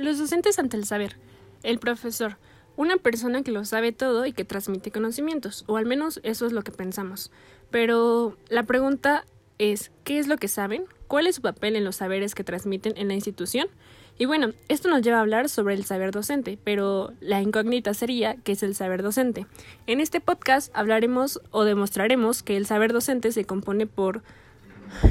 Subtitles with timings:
[0.00, 1.16] Los docentes ante el saber.
[1.62, 2.38] El profesor.
[2.74, 6.52] Una persona que lo sabe todo y que transmite conocimientos, o al menos eso es
[6.52, 7.30] lo que pensamos.
[7.70, 9.26] Pero la pregunta
[9.58, 10.84] es, ¿qué es lo que saben?
[11.06, 13.68] ¿Cuál es su papel en los saberes que transmiten en la institución?
[14.16, 18.36] Y bueno, esto nos lleva a hablar sobre el saber docente, pero la incógnita sería
[18.36, 19.46] qué es el saber docente.
[19.86, 24.22] En este podcast hablaremos o demostraremos que el saber docente se compone por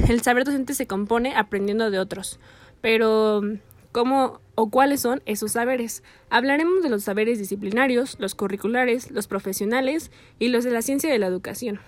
[0.09, 2.39] el saber docente se compone aprendiendo de otros.
[2.81, 3.41] Pero
[3.91, 6.03] cómo o cuáles son esos saberes.
[6.29, 11.19] Hablaremos de los saberes disciplinarios, los curriculares, los profesionales y los de la ciencia de
[11.19, 11.79] la educación.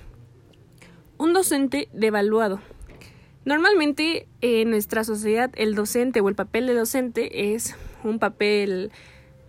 [1.17, 2.61] Un docente devaluado.
[3.43, 8.91] Normalmente en nuestra sociedad el docente o el papel de docente es un papel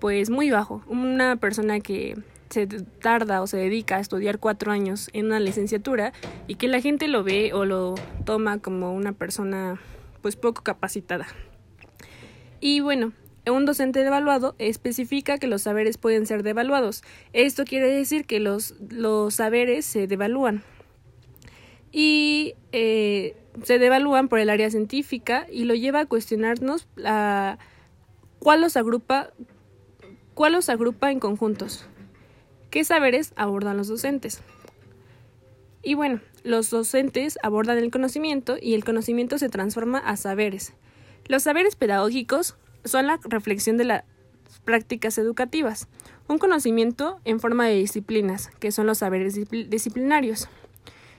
[0.00, 0.82] pues muy bajo.
[0.88, 2.16] Una persona que
[2.50, 6.12] se tarda o se dedica a estudiar cuatro años en una licenciatura
[6.48, 7.94] y que la gente lo ve o lo
[8.24, 9.80] toma como una persona
[10.22, 11.26] pues poco capacitada.
[12.64, 13.12] Y bueno,
[13.50, 17.02] un docente devaluado especifica que los saberes pueden ser devaluados.
[17.32, 20.62] Esto quiere decir que los, los saberes se devalúan.
[21.90, 26.86] Y eh, se devalúan por el área científica y lo lleva a cuestionarnos
[28.38, 29.32] cuál los agrupa
[30.34, 31.84] cuál los agrupa en conjuntos.
[32.70, 34.40] ¿Qué saberes abordan los docentes?
[35.82, 40.74] Y bueno, los docentes abordan el conocimiento y el conocimiento se transforma a saberes.
[41.26, 44.04] Los saberes pedagógicos son la reflexión de las
[44.64, 45.88] prácticas educativas,
[46.28, 50.48] un conocimiento en forma de disciplinas, que son los saberes disciplinarios.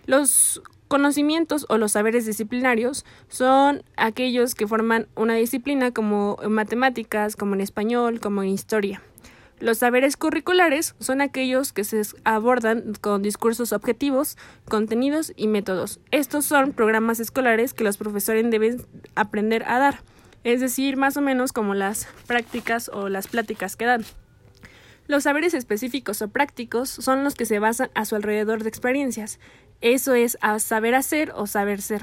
[0.05, 7.35] Los conocimientos o los saberes disciplinarios son aquellos que forman una disciplina como en matemáticas,
[7.35, 9.01] como en español, como en historia.
[9.63, 16.01] Los saberes curriculares son aquellos que se abordan con discursos objetivos, contenidos y métodos.
[16.11, 20.01] Estos son programas escolares que los profesores deben aprender a dar,
[20.43, 24.03] es decir, más o menos como las prácticas o las pláticas que dan.
[25.07, 29.39] Los saberes específicos o prácticos son los que se basan a su alrededor de experiencias.
[29.79, 32.01] Eso es a saber hacer o saber ser.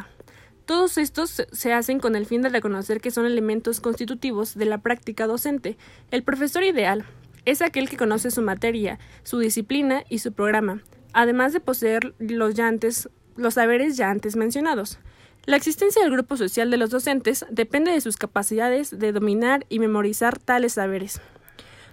[0.64, 4.78] Todos estos se hacen con el fin de reconocer que son elementos constitutivos de la
[4.78, 5.76] práctica docente.
[6.10, 7.04] El profesor ideal
[7.44, 12.54] es aquel que conoce su materia, su disciplina y su programa, además de poseer los,
[12.54, 14.98] ya antes, los saberes ya antes mencionados.
[15.46, 19.78] La existencia del grupo social de los docentes depende de sus capacidades de dominar y
[19.78, 21.20] memorizar tales saberes.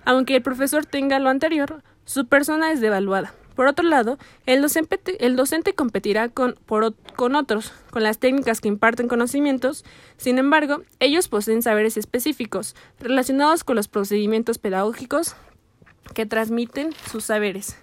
[0.05, 3.33] Aunque el profesor tenga lo anterior, su persona es devaluada.
[3.57, 6.55] Por otro lado, el docente, competirá con,
[7.35, 9.83] otros, con las técnicas que imparten conocimientos,
[10.15, 15.35] sin embargo, ellos poseen saberes específicos relacionados con los procedimientos pedagógicos
[16.13, 17.77] que transmiten sus saberes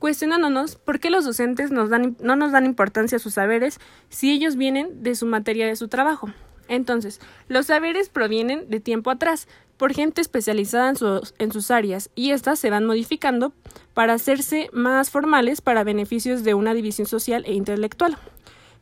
[0.00, 3.78] cuestionándonos por qué los docentes no nos dan importancia a sus saberes
[4.08, 6.32] si ellos vienen de su materia de su trabajo.
[6.66, 9.46] Entonces, los saberes provienen de tiempo atrás,
[9.82, 10.90] por gente especializada
[11.38, 13.52] en sus, áreas, y éstas se van modificando
[13.94, 18.16] para hacerse más formales para beneficios de una división social e intelectual.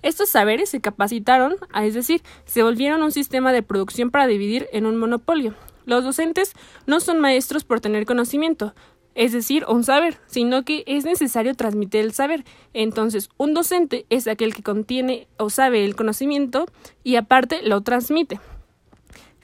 [0.02, 4.84] Estos saberes se capacitaron, es decir, se volvieron un sistema de producción para dividir en
[4.84, 5.54] un monopolio.
[5.86, 6.52] Los docentes
[6.84, 8.74] no son maestros por tener conocimiento,
[9.14, 12.44] es decir, un saber, sino que es necesario transmitir el saber.
[12.74, 16.66] Entonces, un docente es aquel que contiene o sabe el conocimiento
[17.02, 18.38] y aparte lo transmite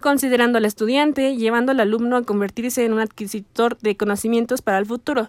[0.01, 4.87] considerando al estudiante, llevando al alumno a convertirse en un adquisitor de conocimientos para el
[4.87, 5.29] futuro,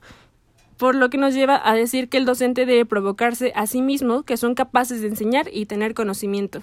[0.78, 4.24] por lo que nos lleva a decir que el docente debe provocarse a sí mismo
[4.24, 6.62] que son capaces de enseñar y tener conocimiento.